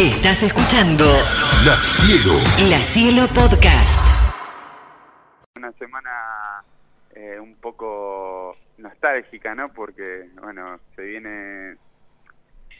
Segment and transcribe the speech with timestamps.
[0.00, 1.04] Estás escuchando
[1.62, 2.32] La Cielo.
[2.70, 4.00] La Cielo Podcast.
[5.56, 6.64] Una semana
[7.14, 9.70] eh, un poco nostálgica, ¿no?
[9.70, 11.78] Porque, bueno, se vienen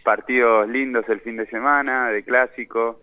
[0.03, 3.03] partidos lindos el fin de semana, de clásico,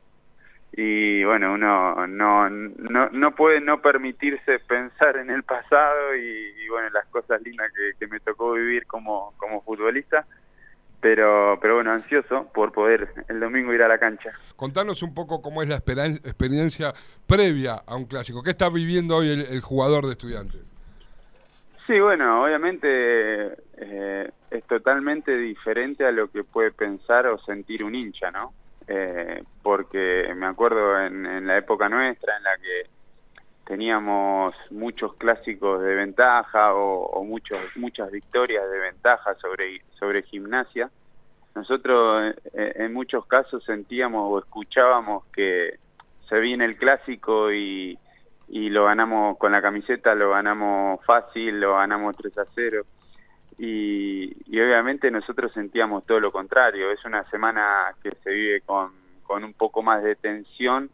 [0.71, 6.67] y bueno, uno no, no, no puede no permitirse pensar en el pasado y, y
[6.69, 10.25] bueno, las cosas lindas que, que me tocó vivir como, como futbolista
[11.07, 14.33] pero, pero bueno, ansioso por poder el domingo ir a la cancha.
[14.57, 16.93] Contanos un poco cómo es la experiencia
[17.25, 18.43] previa a un clásico.
[18.43, 20.59] ¿Qué está viviendo hoy el, el jugador de estudiantes?
[21.85, 27.95] Sí, bueno, obviamente eh, es totalmente diferente a lo que puede pensar o sentir un
[27.95, 28.51] hincha, ¿no?
[28.85, 32.89] Eh, porque me acuerdo en, en la época nuestra en la que
[33.67, 40.89] teníamos muchos clásicos de ventaja o, muchos, muchas victorias de ventaja sobre, sobre gimnasia,
[41.53, 45.79] nosotros eh, en muchos casos sentíamos o escuchábamos que
[46.29, 47.97] se viene el clásico y,
[48.47, 52.85] y lo ganamos con la camiseta, lo ganamos fácil, lo ganamos 3 a 0.
[53.57, 58.91] Y, y obviamente nosotros sentíamos todo lo contrario, es una semana que se vive con,
[59.23, 60.89] con un poco más de tensión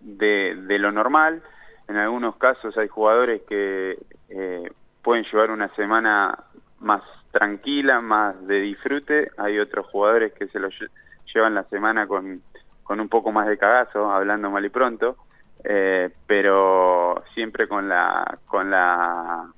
[0.00, 1.42] de lo normal,
[1.90, 6.38] en algunos casos hay jugadores que eh, pueden llevar una semana
[6.78, 7.02] más
[7.32, 10.90] tranquila, más de disfrute, hay otros jugadores que se lo lle-
[11.34, 12.42] llevan la semana con,
[12.84, 15.16] con un poco más de cagazo, hablando mal y pronto,
[15.64, 19.52] eh, pero siempre con la, con la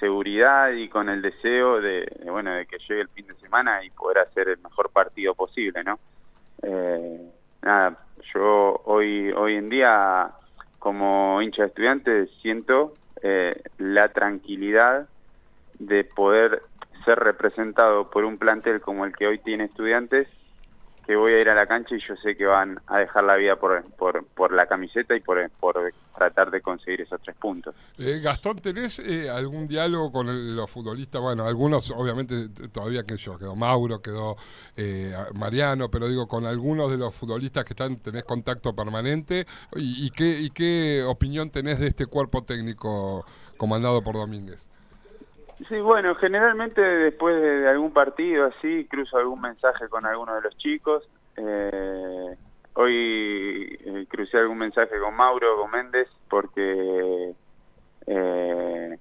[0.00, 3.84] seguridad y con el deseo de, de, bueno, de que llegue el fin de semana
[3.84, 5.98] y poder hacer el mejor partido posible, ¿no?
[6.62, 7.20] Eh,
[7.62, 7.98] nada,
[8.34, 10.30] yo hoy, hoy en día
[10.86, 15.08] como hincha de estudiantes siento eh, la tranquilidad
[15.80, 16.62] de poder
[17.04, 20.28] ser representado por un plantel como el que hoy tiene estudiantes,
[21.06, 23.36] que voy a ir a la cancha y yo sé que van a dejar la
[23.36, 27.74] vida por, por, por la camiseta y por, por tratar de conseguir esos tres puntos.
[27.98, 31.20] Eh, Gastón, ¿tenés eh, algún diálogo con el- los futbolistas?
[31.22, 34.36] Bueno, algunos obviamente todavía que yo, quedó Mauro, quedó
[34.76, 40.06] eh, Mariano, pero digo, con algunos de los futbolistas que están, tenés contacto permanente, ¿y,
[40.06, 43.24] y qué, y qué opinión tenés de este cuerpo técnico
[43.56, 44.68] comandado por Domínguez?
[45.68, 50.56] Sí, bueno, generalmente después de, algún partido así, cruzo algún mensaje con alguno de los
[50.58, 51.08] chicos.
[51.36, 52.36] Eh,
[52.74, 57.32] hoy eh, crucé algún mensaje con Mauro, con Méndez, porque
[58.06, 58.98] eh,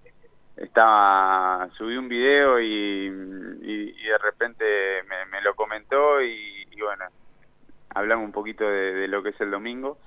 [0.55, 4.65] estaba subí un video y, de repente
[5.29, 7.05] me, lo comentó y, bueno,
[7.93, 9.97] hablamos un poquito de, de lo que es el domingo.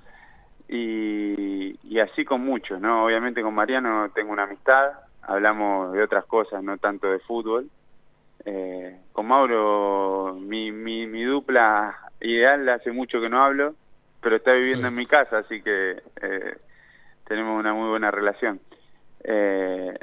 [0.67, 3.05] Y, y así con muchos, ¿no?
[3.05, 7.69] Obviamente con Mariano tengo una amistad, hablamos de otras cosas, no tanto de fútbol.
[8.45, 13.75] Eh, con Mauro, mi, mi, mi dupla ideal hace mucho que no hablo,
[14.21, 14.87] pero está viviendo Sí.
[14.89, 16.57] en mi casa, así que eh,
[17.27, 18.59] tenemos una muy buena relación.
[19.23, 19.93] Eh,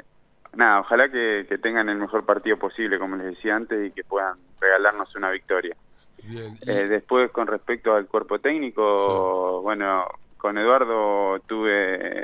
[0.53, 4.03] nada, ojalá que, que tengan el mejor partido posible, como les decía antes, y que
[4.03, 5.75] puedan regalarnos una victoria.
[6.23, 10.05] Bien, y- Eh, después, con respecto al cuerpo técnico, bueno,
[10.37, 12.23] con Eduardo tuve,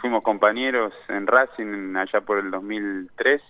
[0.00, 3.42] fuimos compañeros en Racing allá por el 2003.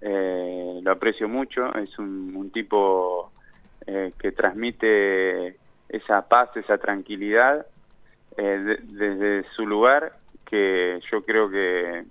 [0.00, 3.30] Eh, lo aprecio mucho, es un, tipo
[3.86, 5.56] eh, que transmite
[5.88, 7.66] esa paz, esa tranquilidad
[8.36, 10.12] eh, de- desde su lugar,
[10.46, 12.04] que yo creo que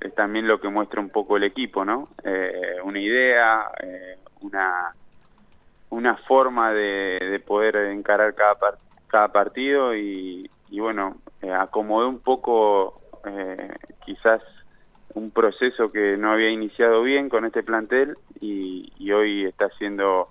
[0.00, 2.08] es también lo que muestra un poco el equipo, ¿no?
[2.84, 3.70] Una idea,
[4.40, 4.94] una
[5.94, 8.56] una forma de, de poder encarar cada,
[9.06, 13.70] cada partido y, y bueno, eh, acomodó un poco eh,
[14.04, 14.42] quizás
[15.14, 20.28] un proceso que no había iniciado bien con este plantel y, hoy está haciendo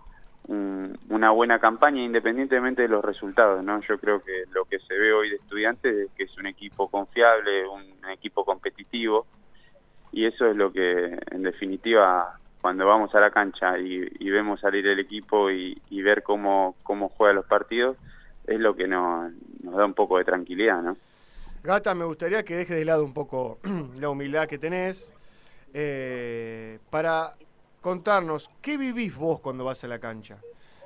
[0.48, 3.80] un- una buena campaña independientemente de los resultados, ¿no?
[3.82, 6.90] Yo creo que lo que se ve hoy de estudiantes es que es un equipo
[6.90, 9.28] confiable, un equipo competitivo
[10.12, 14.62] y eso es lo que en definitiva cuando vamos a la cancha y, y vemos
[14.62, 17.98] salir el equipo y, y ver cómo, cómo juega los partidos,
[18.48, 19.32] es lo que nos,
[19.62, 20.98] nos da un poco de tranquilidad, ¿no?
[21.64, 23.60] Gata, me gustaría que dejes de lado un poco
[24.00, 25.12] la humildad que tenés
[25.74, 27.36] eh, para
[27.82, 30.38] contarnos qué vivís vos cuando vas a la cancha.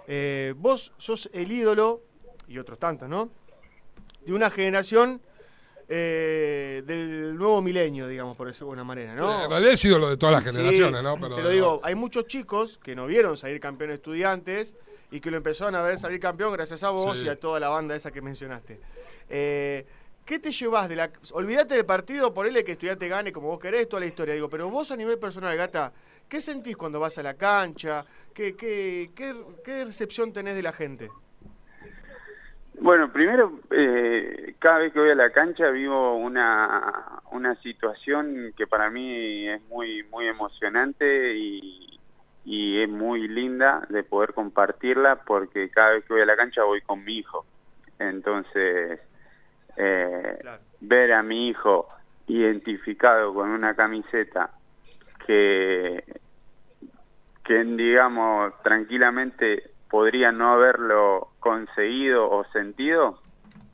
[0.08, 2.02] Eh, vos sos el ídolo,
[2.48, 3.30] y otros tantos, ¿no?
[4.26, 5.20] De una generación
[5.90, 9.44] eh, del nuevo milenio, digamos, por decirlo de alguna manera, ¿no?
[9.44, 11.18] En realidad he sido lo de todas las Sí, generaciones, ¿no?
[11.20, 14.76] Pero, digo, hay muchos chicos que no vieron salir campeón estudiantes
[15.12, 17.26] y que lo empezaron a ver salir campeón gracias a vos Sí.
[17.26, 18.80] y a toda la banda esa que mencionaste.
[19.30, 19.86] Eh,
[20.26, 21.10] ¿Qué te llevas de la...
[21.32, 24.34] Olvídate del partido, ponele que estudiante gane como vos querés, toda la historia.
[24.34, 25.94] Digo, pero vos a nivel personal, Gata,
[26.28, 28.06] ¿qué sentís cuando vas a la cancha?
[28.34, 29.34] ¿Qué, qué, qué,
[29.64, 31.10] qué recepción tenés de la gente?
[32.80, 38.68] Bueno, primero, eh, cada vez que voy a la cancha vivo una, una situación que
[38.68, 41.87] para mí es muy, muy emocionante y,
[42.48, 46.64] y es muy linda de poder compartirla porque cada vez que voy a la cancha
[46.64, 47.46] voy con mi hijo.
[48.00, 49.02] Entonces,
[49.76, 50.40] eh,
[50.80, 51.90] ver a mi hijo
[52.26, 54.52] identificado con una camiseta
[55.26, 56.06] que,
[57.44, 63.20] que digamos, tranquilamente podría no haberlo conseguido o sentido,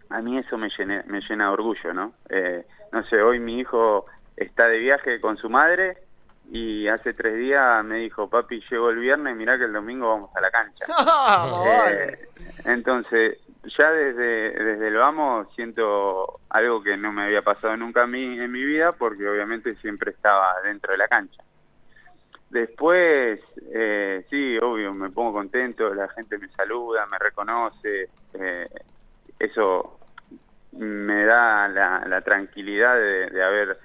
[0.09, 0.69] a mí eso me,
[1.05, 2.13] me llena de orgullo, ¿no?
[2.27, 6.02] Eh, no sé, hoy mi hijo está de viaje con su madre
[6.51, 10.29] y hace tres días me dijo, papi, llego el viernes, mirá que el domingo vamos
[10.35, 10.85] a la cancha.
[11.89, 12.29] eh,
[12.65, 13.39] entonces,
[13.77, 18.39] ya desde, desde el vamos siento algo que no me había pasado nunca a mí
[18.39, 21.43] en mi vida porque obviamente siempre estaba dentro de la cancha.
[22.49, 23.39] Después,
[23.71, 28.69] eh, sí, obvio, me pongo contento, la gente me saluda, me reconoce, eh,
[29.39, 29.97] eso
[30.73, 33.79] me da la, tranquilidad de, haber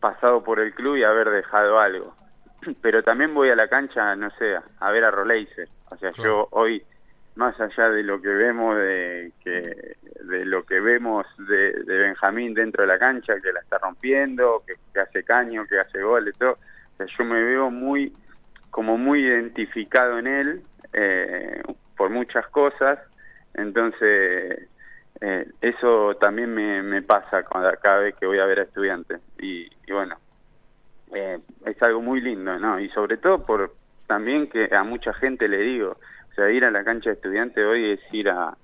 [0.00, 2.14] pasado por el club y haber dejado algo.
[2.82, 5.68] Pero también voy a la cancha, no sé, a ver a Roleiser.
[5.90, 6.82] O sea, yo hoy,
[7.34, 12.82] más allá de lo que vemos de que de lo que vemos de, Benjamín dentro
[12.82, 16.32] de la cancha, que la está rompiendo, que, que hace caño, que hace gol y
[16.32, 16.58] todo,
[17.06, 18.12] yo me veo muy,
[18.70, 20.62] como muy identificado en él
[20.92, 21.62] eh,
[21.96, 22.98] por muchas cosas,
[23.54, 24.68] entonces
[25.20, 30.16] eh, eso también me, pasa cada, vez que voy a ver a estudiantes y, bueno,
[31.12, 32.78] eh, es algo muy lindo, ¿no?
[32.80, 33.74] Y sobre todo por
[34.06, 35.96] también que a mucha gente le digo,
[36.30, 38.56] o sea, ir a la cancha de estudiante hoy es ir a,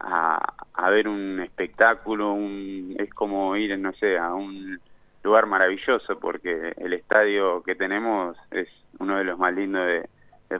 [0.00, 4.80] a, ver un espectáculo, un, es como ir, no sé, a un
[5.22, 8.68] lugar maravilloso porque el estadio que tenemos es
[8.98, 10.08] uno de los más lindos de,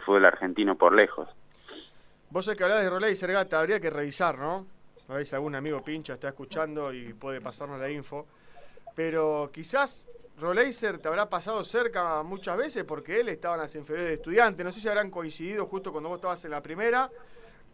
[0.07, 1.29] fútbol argentino por lejos.
[2.31, 4.65] Vos sabés que hablás de Roley Sergata, habría que revisar, ¿no?
[5.13, 8.25] A ver si algún amigo pincha está escuchando y puede pasarnos la info.
[8.95, 10.07] Pero quizás
[10.39, 14.65] Roleiser te habrá pasado cerca muchas veces porque él estaba en las inferiores de estudiantes.
[14.65, 17.11] No sé si habrán coincidido justo cuando vos estabas en la primera,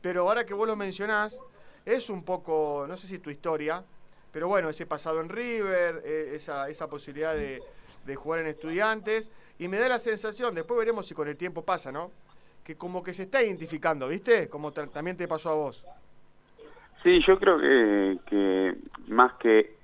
[0.02, 1.38] pero ahora que vos lo mencionás,
[1.86, 3.84] es un poco, no sé si tu historia,
[4.32, 7.62] pero bueno, ese pasado en River, e, esa, esa posibilidad de,
[8.16, 9.30] jugar en estudiantes,
[9.60, 12.10] y me da la sensación, después veremos si con el tiempo pasa, ¿no?
[12.64, 14.48] Que como que se está identificando, ¿viste?
[14.48, 15.84] Como también te pasó a vos.
[17.02, 18.74] Sí, yo creo que, que
[19.08, 19.78] más que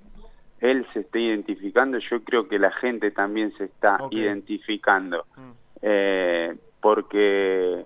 [0.59, 5.25] él se esté identificando, yo creo que la gente también se está identificando.
[5.35, 5.51] Mm.
[5.81, 7.85] Eh, porque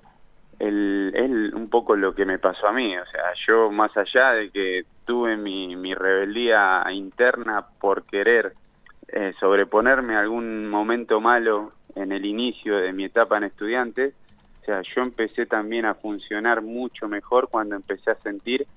[0.59, 4.51] es un poco lo que me pasó a mí, o sea, yo más allá de
[4.51, 8.53] que tuve mi, mi rebeldía interna por querer
[9.07, 14.13] eh, sobreponerme a algún momento malo en el inicio de mi etapa en estudiantes,
[14.61, 18.67] o sea, yo empecé también a funcionar mucho mejor cuando empecé a sentir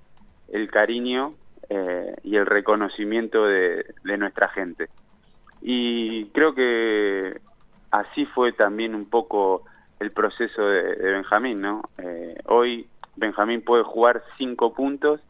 [0.72, 1.34] cariño
[1.69, 4.88] eh, y el reconocimiento de, de nuestra gente.
[5.60, 7.40] Y creo que
[7.92, 9.64] así fue también un poco
[10.00, 11.82] el proceso de, Benjamín, ¿no?
[11.98, 15.20] Eh, hoy Benjamín puede jugar cinco puntos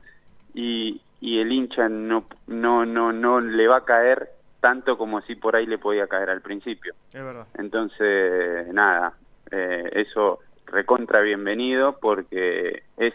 [0.54, 4.30] y, y, el hincha no, no, no, no le va a caer
[4.60, 6.94] tanto como si por ahí le podía caer al principio.
[7.12, 7.46] Es verdad.
[7.58, 9.14] Entonces, nada,
[9.50, 13.12] eh, eso recontra bienvenido porque es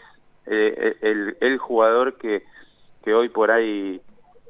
[0.50, 2.44] eh, el, el, jugador que,
[3.04, 4.00] que hoy por ahí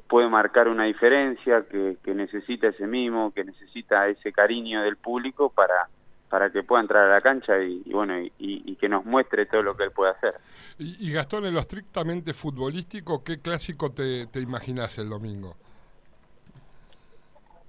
[0.07, 5.49] puede marcar una diferencia, que, que necesita ese mimo, que necesita ese cariño del público
[5.49, 5.87] para
[6.29, 9.75] para que pueda entrar a la cancha y, bueno y, que nos muestre todo lo
[9.75, 10.35] que él puede hacer.
[10.77, 15.57] Y, Gastón, en lo estrictamente futbolístico, ¿qué clásico te, te imaginas el domingo?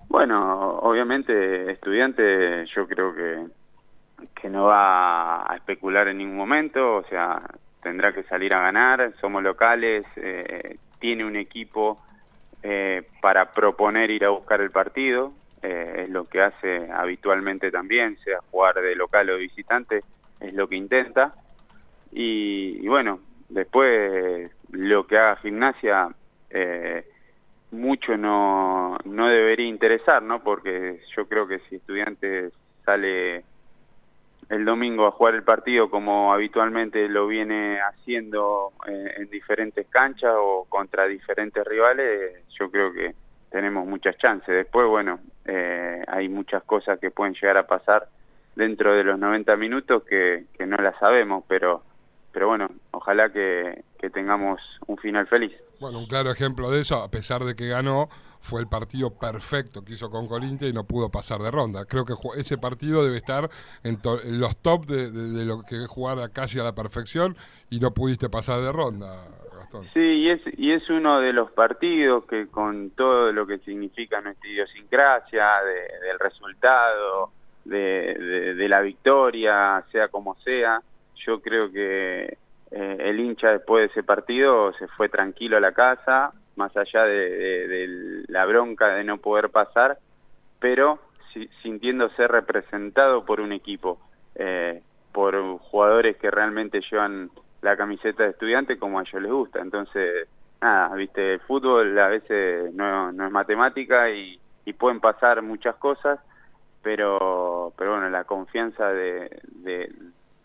[0.08, 3.46] Bueno, obviamente estudiante yo creo que,
[4.40, 7.42] que no va a especular en ningún momento, o sea,
[7.82, 12.00] tendrá que salir a ganar, somos locales, eh, tiene un equipo
[12.62, 15.32] eh, para proponer ir a buscar el partido,
[15.62, 20.02] eh, es lo que hace habitualmente también, sea jugar de local o de visitante,
[20.40, 21.34] es lo que intenta.
[22.12, 26.08] Y, bueno, después lo que haga gimnasia,
[27.70, 30.42] mucho no, no debería interesar, ¿no?
[30.42, 32.50] Porque yo creo que si estudiante
[32.84, 33.44] sale
[34.50, 40.34] el domingo a jugar el partido como habitualmente lo viene haciendo eh, en diferentes canchas
[40.36, 43.14] o contra diferentes rivales, yo creo que
[43.48, 44.48] tenemos muchas chances.
[44.48, 48.08] Después, bueno, eh, hay muchas cosas que pueden llegar a pasar
[48.56, 51.84] dentro de los 90 minutos que, no las sabemos, pero,
[52.32, 55.52] pero bueno, ojalá que, que tengamos un final feliz.
[55.80, 58.10] Bueno, un claro ejemplo de eso, a pesar de que ganó,
[58.40, 61.86] fue el partido perfecto que hizo con Corinthians y no pudo pasar de ronda.
[61.86, 63.48] Creo que ese partido debe estar
[63.82, 63.98] en,
[64.38, 65.10] los top de,
[65.46, 67.34] lo que es jugar casi a la perfección
[67.70, 69.86] y no pudiste pasar de ronda, Gastón.
[69.94, 74.20] Sí, y es, y es uno de los partidos que con todo lo que significa
[74.20, 77.30] nuestra idiosincrasia, del resultado,
[77.64, 80.82] de, de, la victoria, sea como sea,
[81.26, 82.36] yo creo que
[82.70, 87.04] eh, el hincha después de ese partido se fue tranquilo a la casa, más allá
[87.04, 89.98] de, la bronca de no poder pasar,
[90.58, 91.00] pero
[91.62, 94.00] sintiéndose representado por un equipo,
[94.34, 97.30] eh, por jugadores que realmente llevan
[97.62, 99.60] la camiseta de estudiante como a ellos les gusta.
[99.60, 100.28] Entonces,
[100.60, 104.38] nada, viste, el fútbol a veces no, es matemática y,
[104.78, 106.20] pueden pasar muchas cosas,
[106.80, 109.28] pero, pero bueno, la confianza de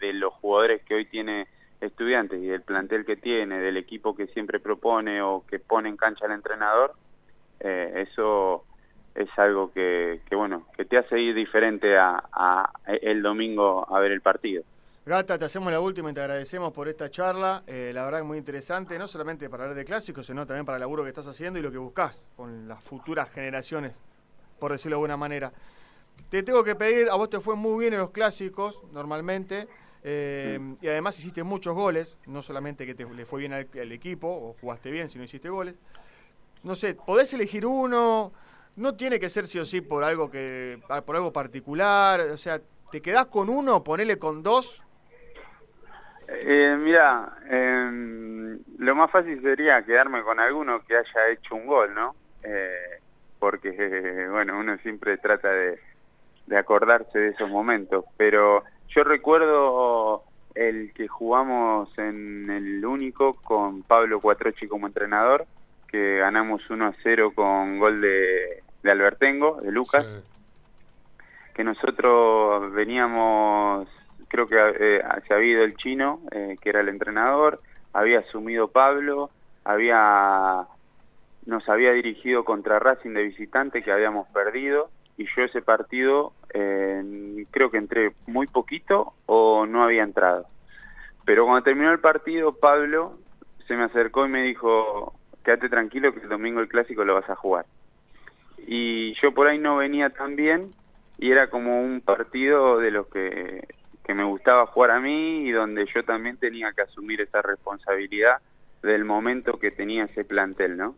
[0.01, 1.45] los jugadores que hoy tiene
[1.95, 5.95] estudiantes y del plantel que tiene, del equipo que siempre propone o que pone en
[5.95, 6.93] cancha al entrenador,
[7.61, 8.65] eh, eso
[9.15, 12.69] es algo que, bueno, que te hace ir diferente a,
[13.01, 14.63] el domingo a ver el partido.
[15.05, 17.63] Gata, te hacemos la última y te agradecemos por esta charla.
[17.65, 20.75] Eh, la verdad es muy interesante, no solamente para hablar de clásicos, sino también para
[20.75, 23.93] el laburo que estás haciendo y lo que buscas con las futuras generaciones,
[24.59, 25.53] por decirlo de alguna manera.
[26.29, 29.69] Te tengo que pedir, a vos te fue muy bien en los clásicos, normalmente.
[30.07, 34.27] Eh, y además hiciste muchos goles, no solamente que te, le fue bien al, equipo
[34.27, 35.73] o jugaste bien, sino hiciste goles.
[36.61, 38.31] No sé, podés elegir uno,
[38.75, 42.37] no tiene que ser sí o sí por algo que ah, por algo particular, o
[42.37, 44.83] sea, ¿te quedás con uno, ponele con dos?
[46.27, 51.95] Eh, mira, em, lo más fácil sería quedarme con alguno que haya hecho un gol,
[51.95, 52.15] ¿no?
[52.43, 52.99] Eh,
[53.39, 55.79] porque, bueno, uno siempre trata de,
[56.45, 60.23] de acordarse de esos momentos, pero yo recuerdo
[60.55, 65.45] el que jugamos en el único con Pablo Cuatrochi como entrenador,
[65.87, 70.05] que ganamos 1 a 0 con gol de, de Albertengo, de Lucas,
[71.53, 73.87] que nosotros veníamos,
[74.27, 77.61] creo que eh, se había ido el chino, eh, que era el entrenador,
[77.93, 79.29] había asumido Pablo,
[79.63, 80.67] había
[81.45, 86.33] nos había dirigido contra Racing de visitante que habíamos perdido y yo ese partido
[87.51, 90.47] creo que entré muy poquito o no había entrado.
[91.25, 93.17] Pero cuando terminó el partido, Pablo
[93.67, 97.29] se me acercó y me dijo, quédate tranquilo que el domingo el clásico lo vas
[97.29, 97.65] a jugar.
[98.67, 100.71] Y yo por ahí no venía tan bien
[101.17, 103.67] y era como un partido de los que,
[104.03, 108.37] que me gustaba jugar a mí y donde yo también tenía que asumir esa responsabilidad
[108.81, 110.95] del momento que tenía ese plantel, ¿no?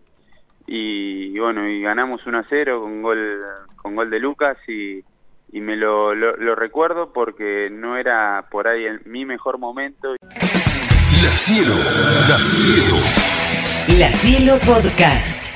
[0.67, 3.41] y, bueno, y ganamos 1 a 0 con gol,
[3.77, 5.03] con gol de Lucas y,
[5.51, 10.15] y me lo, lo, recuerdo porque no era por ahí el, mi mejor momento.
[11.23, 11.73] La Cielo,
[12.27, 12.95] La Cielo.
[13.97, 15.46] La Cielo Podcast.